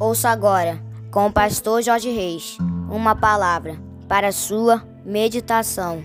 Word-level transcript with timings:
Ouça 0.00 0.28
agora, 0.28 0.80
com 1.10 1.26
o 1.26 1.32
pastor 1.32 1.82
Jorge 1.82 2.08
Reis, 2.08 2.56
uma 2.88 3.16
palavra 3.16 3.76
para 4.06 4.30
sua 4.30 4.86
meditação. 5.04 6.04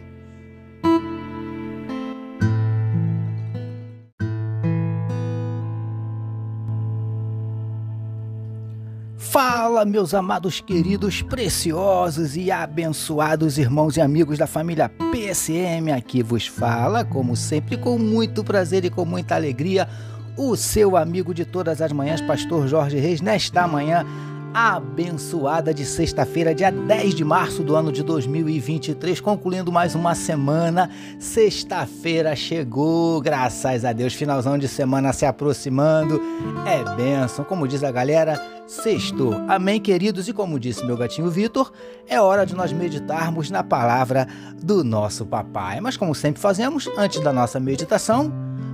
Fala, 9.16 9.86
meus 9.86 10.16
amados, 10.16 10.60
queridos, 10.60 11.22
preciosos 11.22 12.36
e 12.36 12.52
abençoados 12.52 13.60
irmãos 13.60 13.96
e 13.96 14.02
amigos 14.02 14.40
da 14.40 14.48
família 14.48 14.90
PSM. 14.90 15.92
Aqui 15.96 16.24
vos 16.24 16.48
fala, 16.48 17.06
como 17.06 17.36
sempre, 17.36 17.78
com 17.78 18.00
muito 18.00 18.44
prazer 18.44 18.86
e 18.86 18.90
com 18.90 19.06
muita 19.06 19.36
alegria 19.36 19.88
o 20.36 20.56
seu 20.56 20.98
amigo 20.98 21.34
de 21.34 21.46
todas 21.46 21.82
as 21.82 21.92
manhãs, 21.92 22.22
Pastor 22.22 22.68
Jorge 22.68 22.98
Reis, 22.98 23.22
nesta 23.22 23.68
manhã 23.68 24.06
abençoada 24.54 25.74
de 25.74 25.86
sexta-feira, 25.86 26.54
dia 26.54 26.72
10 26.72 27.16
de 27.16 27.24
março 27.24 27.64
do 27.64 27.76
ano 27.76 27.92
de 27.92 28.04
2023, 28.04 29.20
concluindo 29.20 29.72
mais 29.72 29.96
uma 29.96 30.16
semana. 30.16 30.90
Sexta-feira 31.20 32.36
chegou, 32.36 33.20
graças 33.22 33.84
a 33.84 33.92
Deus, 33.92 34.14
finalzão 34.14 34.58
de 34.58 34.68
semana 34.68 35.12
se 35.12 35.26
aproximando. 35.26 36.22
É 36.66 36.96
bênção, 36.96 37.44
como 37.44 37.68
diz 37.68 37.84
a 37.84 37.92
galera, 37.92 38.40
sextou. 38.68 39.34
Amém, 39.48 39.82
queridos? 39.82 40.28
E 40.28 40.34
como 40.34 40.60
disse 40.60 40.86
meu 40.86 40.96
gatinho 40.96 41.30
Vitor, 41.30 41.72
é 42.08 42.22
hora 42.22 42.46
de 42.46 42.56
nós 42.56 42.72
meditarmos 42.72 43.50
na 43.50 43.64
palavra 43.64 44.28
do 44.62 44.84
nosso 44.84 45.26
papai. 45.26 45.82
Mas 45.82 45.98
como 45.98 46.14
sempre 46.14 46.42
fazemos, 46.42 46.90
antes 46.98 47.20
da 47.20 47.34
nossa 47.34 47.60
meditação, 47.60 48.32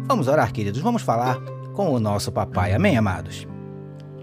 Vamos 0.10 0.28
orar, 0.28 0.52
queridos, 0.52 0.82
vamos 0.82 1.04
falar 1.04 1.40
com 1.76 1.94
o 1.94 2.00
nosso 2.00 2.32
papai. 2.32 2.74
Amém, 2.74 2.98
amados? 2.98 3.49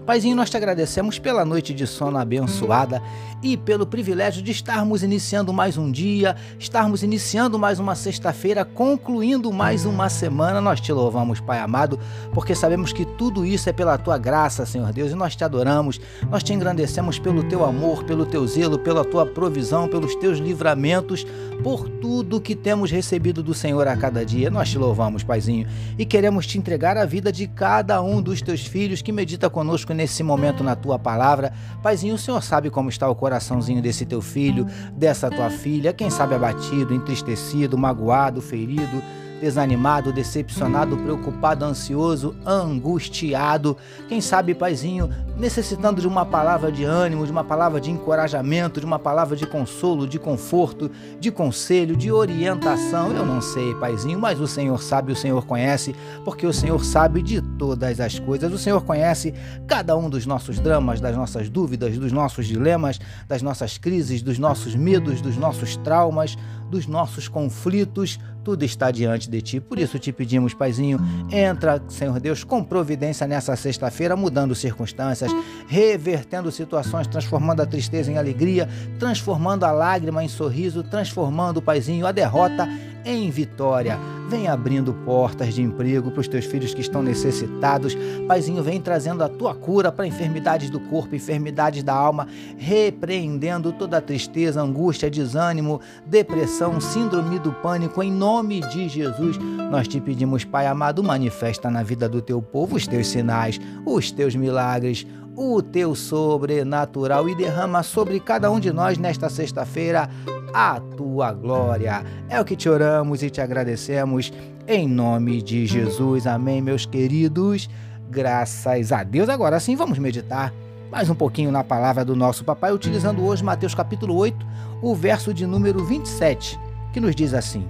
Paizinho, 0.07 0.37
nós 0.37 0.49
te 0.49 0.55
agradecemos 0.55 1.19
pela 1.19 1.43
noite 1.43 1.73
de 1.73 1.85
sono 1.85 2.17
abençoada 2.17 3.03
e 3.43 3.57
pelo 3.57 3.85
privilégio 3.85 4.41
de 4.41 4.51
estarmos 4.53 5.03
iniciando 5.03 5.51
mais 5.51 5.77
um 5.77 5.91
dia, 5.91 6.33
estarmos 6.57 7.03
iniciando 7.03 7.59
mais 7.59 7.77
uma 7.77 7.93
sexta-feira, 7.93 8.63
concluindo 8.63 9.51
mais 9.51 9.83
uma 9.85 10.07
semana. 10.07 10.61
Nós 10.61 10.79
te 10.79 10.93
louvamos, 10.93 11.41
Pai 11.41 11.59
amado, 11.59 11.99
porque 12.33 12.55
sabemos 12.55 12.93
que 12.93 13.05
tudo 13.17 13.45
isso 13.45 13.67
é 13.69 13.73
pela 13.73 13.97
tua 13.97 14.17
graça, 14.17 14.65
Senhor 14.65 14.93
Deus, 14.93 15.11
e 15.11 15.15
nós 15.15 15.35
te 15.35 15.43
adoramos, 15.43 15.99
nós 16.29 16.43
te 16.43 16.53
engrandecemos 16.53 17.17
pelo 17.17 17.43
teu 17.43 17.65
amor, 17.65 18.03
pelo 18.03 18.25
teu 18.25 18.45
zelo, 18.45 18.77
pela 18.77 19.03
tua 19.03 19.25
provisão, 19.25 19.87
pelos 19.87 20.15
teus 20.15 20.37
livramentos, 20.37 21.25
por 21.63 21.89
tudo 21.89 22.39
que 22.39 22.55
temos 22.55 22.91
recebido 22.91 23.41
do 23.41 23.53
Senhor 23.53 23.87
a 23.87 23.97
cada 23.97 24.23
dia. 24.23 24.49
Nós 24.49 24.69
te 24.69 24.77
louvamos, 24.77 25.23
Paizinho, 25.23 25.67
e 25.97 26.05
queremos 26.05 26.45
te 26.45 26.57
entregar 26.57 26.95
a 26.95 27.05
vida 27.05 27.31
de 27.31 27.47
cada 27.47 28.01
um 28.01 28.21
dos 28.21 28.41
teus 28.41 28.65
filhos 28.65 29.01
que 29.01 29.11
medita 29.11 29.49
conosco 29.49 29.93
nesse 29.93 30.21
momento 30.21 30.63
na 30.63 30.75
tua 30.75 30.99
palavra. 30.99 31.51
Paizinho, 31.81 32.15
o 32.15 32.19
Senhor 32.19 32.41
sabe 32.43 32.69
como 32.69 32.89
está 32.89 33.09
o 33.09 33.15
coraçãozinho 33.15 33.81
desse 33.81 34.05
teu 34.05 34.21
filho, 34.21 34.67
dessa 34.93 35.29
tua 35.29 35.49
filha, 35.49 35.91
quem 35.91 36.09
sabe 36.09 36.35
abatido, 36.35 36.93
entristecido, 36.93 37.77
magoado, 37.77 38.41
ferido 38.41 39.01
desanimado, 39.39 40.11
decepcionado, 40.11 40.97
preocupado, 40.97 41.65
ansioso, 41.65 42.35
angustiado. 42.45 43.77
Quem 44.07 44.21
sabe, 44.21 44.53
paizinho, 44.53 45.09
necessitando 45.37 46.01
de 46.01 46.07
uma 46.07 46.25
palavra 46.25 46.71
de 46.71 46.83
ânimo, 46.83 47.25
de 47.25 47.31
uma 47.31 47.43
palavra 47.43 47.79
de 47.79 47.91
encorajamento, 47.91 48.79
de 48.79 48.85
uma 48.85 48.99
palavra 48.99 49.35
de 49.35 49.45
consolo, 49.45 50.07
de 50.07 50.17
conforto, 50.17 50.89
de 51.19 51.31
conselho, 51.31 51.95
de 51.95 52.11
orientação. 52.11 53.11
Eu 53.11 53.25
não 53.25 53.41
sei, 53.41 53.73
paizinho, 53.75 54.19
mas 54.19 54.39
o 54.39 54.47
Senhor 54.47 54.81
sabe, 54.81 55.11
o 55.11 55.15
Senhor 55.15 55.45
conhece, 55.45 55.95
porque 56.25 56.45
o 56.45 56.53
Senhor 56.53 56.83
sabe 56.83 57.21
de 57.21 57.41
todas 57.41 57.99
as 57.99 58.19
coisas. 58.19 58.51
O 58.51 58.57
Senhor 58.57 58.83
conhece 58.83 59.33
cada 59.67 59.95
um 59.95 60.09
dos 60.09 60.25
nossos 60.25 60.59
dramas, 60.59 60.99
das 60.99 61.15
nossas 61.15 61.49
dúvidas, 61.49 61.97
dos 61.97 62.11
nossos 62.11 62.47
dilemas, 62.47 62.99
das 63.27 63.41
nossas 63.41 63.77
crises, 63.77 64.21
dos 64.21 64.39
nossos 64.39 64.75
medos, 64.75 65.21
dos 65.21 65.37
nossos 65.37 65.77
traumas, 65.77 66.37
dos 66.69 66.87
nossos 66.87 67.27
conflitos 67.27 68.19
tudo 68.47 68.63
está 68.63 68.91
diante 68.91 69.29
de 69.29 69.41
ti. 69.41 69.59
Por 69.59 69.77
isso 69.77 69.99
te 69.99 70.13
pedimos, 70.13 70.53
Paizinho, 70.53 71.01
entra, 71.29 71.83
Senhor 71.89 72.17
Deus, 72.17 72.45
com 72.45 72.63
providência 72.63 73.27
nessa 73.27 73.53
sexta-feira, 73.57 74.15
mudando 74.15 74.55
circunstâncias, 74.55 75.29
revertendo 75.67 76.49
situações, 76.49 77.07
transformando 77.07 77.61
a 77.61 77.65
tristeza 77.65 78.09
em 78.09 78.17
alegria, 78.17 78.69
transformando 78.97 79.65
a 79.65 79.71
lágrima 79.71 80.23
em 80.23 80.29
sorriso, 80.29 80.81
transformando, 80.81 81.61
Paizinho, 81.61 82.07
a 82.07 82.13
derrota 82.13 82.69
em 83.03 83.29
vitória. 83.29 83.99
Vem 84.27 84.49
abrindo 84.49 84.93
portas 84.93 85.53
de 85.53 85.61
emprego 85.61 86.11
para 86.11 86.19
os 86.19 86.27
teus 86.27 86.43
filhos 86.43 86.73
que 86.73 86.81
estão 86.81 87.01
necessitados. 87.01 87.95
Paizinho, 88.27 88.61
vem 88.61 88.81
trazendo 88.81 89.23
a 89.23 89.29
tua 89.29 89.55
cura 89.55 89.89
para 89.89 90.05
enfermidades 90.05 90.69
do 90.69 90.81
corpo, 90.81 91.15
enfermidades 91.15 91.81
da 91.81 91.93
alma, 91.93 92.27
repreendendo 92.57 93.71
toda 93.71 94.01
tristeza, 94.01 94.61
angústia, 94.61 95.09
desânimo, 95.09 95.79
depressão, 96.05 96.81
síndrome 96.81 97.39
do 97.39 97.53
pânico. 97.53 98.03
Em 98.03 98.11
nome 98.11 98.59
de 98.67 98.89
Jesus, 98.89 99.37
nós 99.71 99.87
te 99.87 100.01
pedimos, 100.01 100.43
Pai 100.43 100.67
amado, 100.67 101.01
manifesta 101.01 101.71
na 101.71 101.81
vida 101.81 102.09
do 102.09 102.21
teu 102.21 102.41
povo 102.41 102.75
os 102.75 102.85
teus 102.85 103.07
sinais, 103.07 103.61
os 103.85 104.11
teus 104.11 104.35
milagres, 104.35 105.07
o 105.37 105.61
teu 105.61 105.95
sobrenatural 105.95 107.29
e 107.29 107.35
derrama 107.35 107.81
sobre 107.81 108.19
cada 108.19 108.51
um 108.51 108.59
de 108.59 108.73
nós 108.73 108.97
nesta 108.97 109.29
sexta-feira 109.29 110.09
a 110.53 110.79
tua 110.79 111.33
glória. 111.33 112.03
É 112.29 112.39
o 112.39 112.45
que 112.45 112.55
te 112.55 112.69
oramos 112.69 113.23
e 113.23 113.29
te 113.29 113.41
agradecemos 113.41 114.31
em 114.67 114.87
nome 114.87 115.41
de 115.41 115.65
Jesus. 115.65 116.27
Amém, 116.27 116.61
meus 116.61 116.85
queridos. 116.85 117.69
Graças 118.09 118.91
a 118.91 119.03
Deus. 119.03 119.29
Agora 119.29 119.59
sim, 119.59 119.75
vamos 119.75 119.97
meditar 119.97 120.53
mais 120.91 121.09
um 121.09 121.15
pouquinho 121.15 121.51
na 121.51 121.63
palavra 121.63 122.03
do 122.05 122.15
nosso 122.15 122.43
papai, 122.43 122.71
utilizando 122.71 123.23
hoje 123.23 123.43
Mateus 123.43 123.75
capítulo 123.75 124.15
8, 124.15 124.45
o 124.81 124.95
verso 124.95 125.33
de 125.33 125.45
número 125.45 125.83
27, 125.83 126.59
que 126.93 126.99
nos 126.99 127.15
diz 127.15 127.33
assim: 127.33 127.65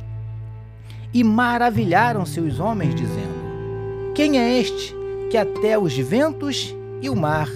E 1.13 1.23
maravilharam-se 1.23 2.39
os 2.39 2.59
homens, 2.59 2.93
dizendo: 2.93 4.13
Quem 4.13 4.39
é 4.39 4.59
este 4.59 4.95
que 5.29 5.37
até 5.37 5.77
os 5.77 5.97
ventos 5.97 6.75
e 7.01 7.09
o 7.09 7.15
mar 7.15 7.49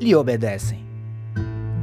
lhe 0.00 0.14
obedecem? 0.14 0.84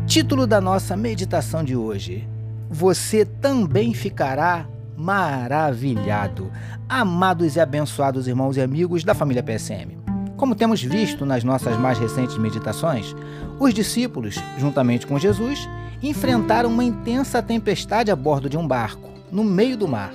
Título 0.06 0.46
da 0.46 0.60
nossa 0.60 0.98
meditação 0.98 1.64
de 1.64 1.76
hoje: 1.76 2.28
você 2.70 3.26
também 3.26 3.94
ficará 3.94 4.68
maravilhado. 4.98 6.52
Amados 6.88 7.56
e 7.56 7.60
abençoados 7.60 8.28
irmãos 8.28 8.58
e 8.58 8.62
amigos 8.62 9.04
da 9.04 9.14
família 9.14 9.44
PSM. 9.44 9.98
Como 10.38 10.56
temos 10.56 10.82
visto 10.82 11.26
nas 11.26 11.44
nossas 11.44 11.78
mais 11.78 11.98
recentes 11.98 12.38
meditações, 12.38 13.16
os 13.60 13.74
discípulos, 13.74 14.36
juntamente 14.58 15.08
com 15.08 15.20
Jesus, 15.20 15.70
enfrentaram 16.02 16.70
uma 16.70 16.84
intensa 16.84 17.42
tempestade 17.42 18.12
a 18.12 18.16
bordo 18.16 18.50
de 18.50 18.58
um 18.58 18.68
barco, 18.68 19.10
no 19.32 19.44
meio 19.44 19.78
do 19.78 19.88
mar. 19.88 20.12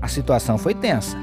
A 0.00 0.08
situação 0.08 0.56
foi 0.56 0.74
tensa. 0.74 1.16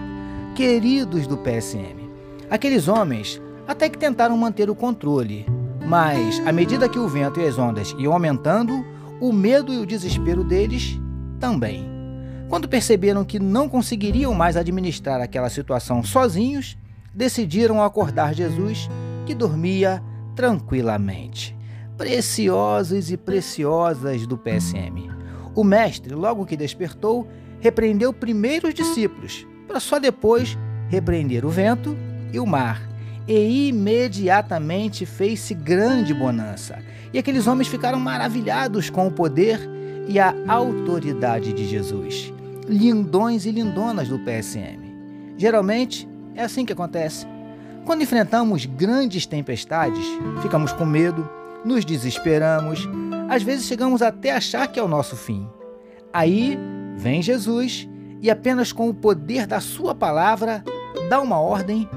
Queridos 0.55 1.25
do 1.25 1.37
PSM, 1.37 2.09
aqueles 2.49 2.87
homens 2.87 3.41
até 3.67 3.89
que 3.89 3.97
tentaram 3.97 4.37
manter 4.37 4.69
o 4.69 4.75
controle, 4.75 5.45
mas 5.85 6.41
à 6.45 6.51
medida 6.51 6.89
que 6.89 6.99
o 6.99 7.07
vento 7.07 7.39
e 7.39 7.47
as 7.47 7.57
ondas 7.57 7.95
iam 7.97 8.13
aumentando, 8.13 8.85
o 9.19 9.33
medo 9.33 9.73
e 9.73 9.77
o 9.77 9.85
desespero 9.85 10.43
deles 10.43 10.99
também. 11.39 11.85
Quando 12.47 12.69
perceberam 12.69 13.25
que 13.25 13.39
não 13.39 13.67
conseguiriam 13.67 14.33
mais 14.33 14.55
administrar 14.55 15.21
aquela 15.21 15.49
situação 15.49 16.03
sozinhos, 16.03 16.77
decidiram 17.13 17.83
acordar 17.83 18.33
Jesus, 18.33 18.89
que 19.25 19.35
dormia 19.35 20.01
tranquilamente. 20.35 21.55
Preciosos 21.97 23.11
e 23.11 23.17
preciosas 23.17 24.25
do 24.25 24.37
PSM. 24.37 25.09
O 25.55 25.63
mestre, 25.63 26.13
logo 26.13 26.45
que 26.45 26.55
despertou, 26.55 27.27
repreendeu 27.59 28.13
primeiro 28.13 28.67
os 28.67 28.73
discípulos, 28.73 29.45
para 29.67 29.79
só 29.79 29.99
depois 29.99 30.57
repreender 30.89 31.43
o 31.43 31.49
vento 31.49 31.97
e 32.31 32.39
o 32.39 32.45
mar 32.45 32.86
e 33.27 33.67
imediatamente 33.67 35.05
fez-se 35.05 35.53
grande 35.53 36.13
bonança. 36.13 36.79
E 37.13 37.19
aqueles 37.19 37.47
homens 37.47 37.67
ficaram 37.67 37.99
maravilhados 37.99 38.89
com 38.89 39.07
o 39.07 39.11
poder 39.11 39.59
e 40.07 40.19
a 40.19 40.33
autoridade 40.47 41.51
de 41.51 41.67
Jesus. 41.67 42.33
Lindões 42.67 43.45
e 43.45 43.51
lindonas 43.51 44.07
do 44.07 44.19
PSM. 44.19 44.79
Geralmente 45.37 46.07
é 46.35 46.43
assim 46.43 46.65
que 46.65 46.73
acontece. 46.73 47.25
Quando 47.85 48.01
enfrentamos 48.01 48.65
grandes 48.65 49.25
tempestades, 49.25 50.05
ficamos 50.41 50.73
com 50.73 50.85
medo, 50.85 51.29
nos 51.63 51.85
desesperamos, 51.85 52.87
às 53.29 53.43
vezes 53.43 53.65
chegamos 53.65 54.01
até 54.01 54.31
achar 54.31 54.67
que 54.67 54.79
é 54.79 54.83
o 54.83 54.87
nosso 54.87 55.15
fim. 55.15 55.47
Aí 56.13 56.57
vem 56.95 57.21
Jesus 57.21 57.87
e 58.21 58.29
apenas 58.29 58.71
com 58.71 58.89
o 58.89 58.93
poder 58.93 59.45
da 59.45 59.59
Sua 59.59 59.93
palavra 59.93 60.63
dá 61.09 61.21
uma 61.21 61.39
ordem 61.39 61.87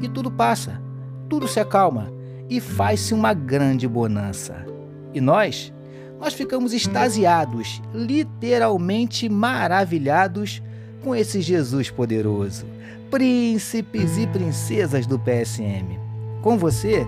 e 0.00 0.08
tudo 0.08 0.30
passa, 0.30 0.80
tudo 1.28 1.48
se 1.48 1.60
acalma 1.60 2.12
e 2.48 2.60
faz-se 2.60 3.12
uma 3.12 3.34
grande 3.34 3.86
bonança. 3.86 4.64
E 5.12 5.20
nós? 5.20 5.72
Nós 6.20 6.34
ficamos 6.34 6.72
extasiados, 6.72 7.80
literalmente 7.94 9.28
maravilhados 9.28 10.62
com 11.02 11.14
esse 11.14 11.40
Jesus 11.40 11.90
poderoso. 11.90 12.66
Príncipes 13.10 14.18
e 14.18 14.26
princesas 14.26 15.06
do 15.06 15.18
PSM. 15.18 15.98
Com 16.42 16.58
você, 16.58 17.06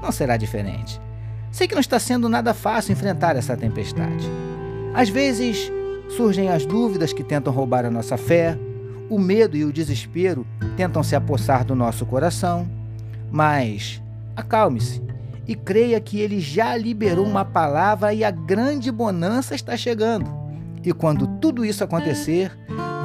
não 0.00 0.10
será 0.10 0.36
diferente. 0.36 1.00
Sei 1.50 1.66
que 1.66 1.74
não 1.74 1.80
está 1.80 1.98
sendo 1.98 2.28
nada 2.28 2.54
fácil 2.54 2.92
enfrentar 2.92 3.36
essa 3.36 3.56
tempestade. 3.56 4.28
Às 4.94 5.08
vezes 5.08 5.70
surgem 6.16 6.48
as 6.48 6.64
dúvidas 6.64 7.12
que 7.12 7.22
tentam 7.22 7.52
roubar 7.52 7.84
a 7.84 7.90
nossa 7.90 8.16
fé, 8.16 8.58
o 9.08 9.18
medo 9.18 9.56
e 9.56 9.64
o 9.64 9.72
desespero 9.72 10.46
tentam 10.76 11.02
se 11.02 11.16
apossar 11.16 11.64
do 11.64 11.74
nosso 11.74 12.04
coração, 12.06 12.68
mas 13.30 14.02
acalme-se 14.36 15.02
e 15.46 15.54
creia 15.54 16.00
que 16.00 16.20
ele 16.20 16.40
já 16.40 16.76
liberou 16.76 17.26
uma 17.26 17.44
palavra 17.44 18.12
e 18.12 18.22
a 18.22 18.30
grande 18.30 18.92
bonança 18.92 19.54
está 19.54 19.76
chegando. 19.76 20.30
E 20.84 20.92
quando 20.92 21.26
tudo 21.38 21.64
isso 21.64 21.82
acontecer, 21.82 22.52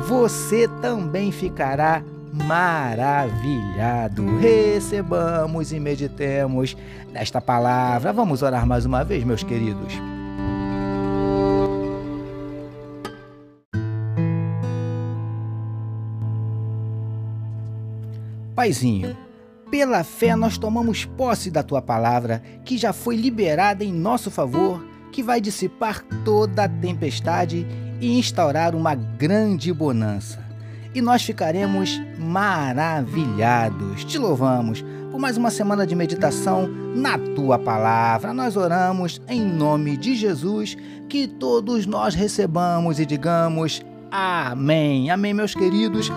você 0.07 0.67
também 0.81 1.31
ficará 1.31 2.03
maravilhado. 2.33 4.25
Recebamos 4.38 5.71
e 5.71 5.79
meditemos 5.79 6.75
nesta 7.11 7.39
palavra. 7.39 8.11
Vamos 8.11 8.41
orar 8.41 8.65
mais 8.65 8.85
uma 8.85 9.03
vez, 9.03 9.23
meus 9.23 9.44
queridos. 9.44 10.12
Paizinho, 18.63 19.18
pela 19.69 20.06
fé 20.06 20.38
nós 20.38 20.57
tomamos 20.57 21.04
posse 21.04 21.51
da 21.51 21.62
tua 21.62 21.81
palavra, 21.81 22.42
que 22.63 22.77
já 22.77 22.94
foi 22.94 23.18
liberada 23.18 23.83
em 23.83 23.92
nosso 23.92 24.31
favor, 24.31 24.81
que 25.12 25.21
vai 25.21 25.42
dissipar 25.42 26.01
toda 26.24 26.63
a 26.63 26.69
tempestade 26.69 27.68
e 28.00 28.18
instaurar 28.18 28.74
uma 28.74 28.95
grande 28.95 29.74
bonança. 29.74 30.42
E 30.95 31.01
nós 31.01 31.24
ficaremos 31.24 32.01
maravilhados. 32.18 34.06
Te 34.06 34.18
louvamos 34.18 34.81
por 35.12 35.19
mais 35.19 35.36
uma 35.36 35.51
semana 35.51 35.86
de 35.86 35.94
meditação 35.94 36.66
na 36.95 37.18
tua 37.18 37.59
palavra. 37.59 38.33
Nós 38.33 38.56
oramos 38.56 39.21
em 39.27 39.42
nome 39.42 39.98
de 39.98 40.16
Jesus, 40.16 40.77
que 41.09 41.27
todos 41.27 41.86
nós 41.86 42.16
recebamos 42.16 42.98
e 42.98 43.06
digamos 43.06 43.83
Amém. 44.16 45.09
Amém, 45.09 45.33
meus 45.33 45.56
queridos. 45.56 46.12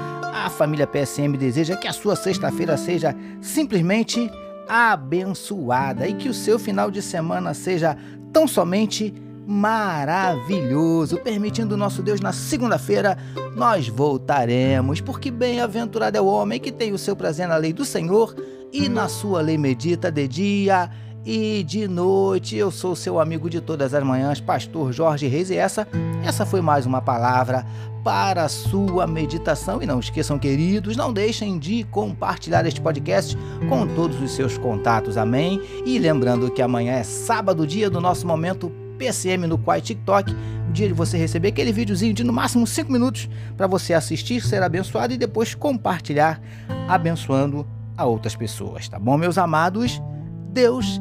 A 0.47 0.49
família 0.49 0.87
PSM 0.87 1.37
deseja 1.37 1.77
que 1.77 1.89
a 1.89 1.93
sua 1.93 2.15
sexta-feira 2.15 2.77
seja 2.77 3.17
simplesmente 3.41 4.31
abençoada 4.69 6.07
e 6.07 6.15
que 6.15 6.29
o 6.29 6.35
seu 6.35 6.57
final 6.57 6.89
de 6.89 7.03
semana 7.03 7.53
seja 7.53 7.97
tão 8.33 8.47
somente 8.47 9.13
maravilhoso. 9.45 11.19
Permitindo 11.19 11.77
nosso 11.77 12.01
Deus, 12.01 12.21
na 12.21 12.33
segunda-feira 12.33 13.19
nós 13.57 13.89
voltaremos, 13.89 15.01
porque 15.01 15.33
bem-aventurado 15.33 16.17
é 16.17 16.21
o 16.21 16.27
homem 16.27 16.61
que 16.61 16.71
tem 16.71 16.93
o 16.93 16.99
seu 16.99 17.17
prazer 17.17 17.49
na 17.49 17.57
lei 17.57 17.73
do 17.73 17.85
Senhor 17.85 18.33
e 18.73 18.89
na 18.89 19.09
sua 19.09 19.41
lei 19.41 19.59
medita 19.59 20.13
de 20.13 20.29
dia 20.29 20.89
e 21.27 21.65
de 21.65 21.89
noite. 21.89 22.57
Eu 22.57 22.71
sou 22.71 22.95
seu 22.95 23.19
amigo 23.19 23.51
de 23.51 23.61
todas 23.61 23.93
as 23.93 24.05
manhãs, 24.05 24.41
pastor 24.41 24.93
Jorge 24.93 25.27
Reis, 25.27 25.51
e 25.51 25.57
essa, 25.57 25.87
essa 26.25 26.47
foi 26.47 26.61
mais 26.61 26.87
uma 26.87 27.03
palavra 27.03 27.67
para 28.05 28.45
a 28.45 28.49
sua 28.49 29.09
meditação. 29.09 29.83
E 29.83 29.87
não 29.87 29.99
esqueçam, 29.99 30.39
queridos, 30.39 30.97
não 30.97 31.13
deixem 31.13 31.59
de 31.59 31.83
compartilhar 31.85 32.65
este 32.65 32.81
podcast 32.81 33.37
com 33.69 33.89
todos 33.89 34.23
os 34.23 34.31
seus 34.31 34.57
contatos. 34.57 35.17
Amém? 35.17 35.61
E 35.85 35.99
lembrando 35.99 36.49
que 36.49 36.63
amanhã 36.63 36.93
é 36.93 37.03
sábado, 37.03 37.67
dia 37.67 37.91
do 37.91 38.01
nosso 38.01 38.25
momento 38.25 38.71
PCM 38.97 39.49
no 39.49 39.59
Quai 39.59 39.81
TikTok. 39.81 40.33
Dia 40.73 40.89
de 40.89 40.95
você 40.95 41.17
receber 41.17 41.49
aquele 41.49 41.73
videozinho 41.73 42.15
de 42.15 42.23
no 42.23 42.33
máximo 42.33 42.67
5 42.67 42.93
minutos 42.93 43.29
para 43.57 43.67
você 43.67 43.95
assistir, 43.95 44.43
ser 44.43 44.63
abençoado 44.63 45.15
e 45.15 45.17
depois 45.17 45.55
compartilhar, 45.55 46.41
abençoando 46.87 47.67
a 47.97 48.05
outras 48.05 48.37
pessoas, 48.37 48.87
tá 48.87 48.99
bom, 48.99 49.17
meus 49.17 49.39
amados? 49.39 50.03
Deus 50.53 51.01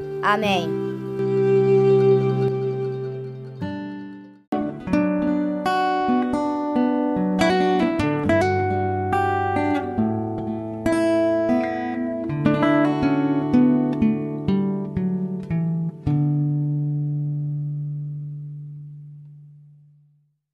Amém. 0.21 0.80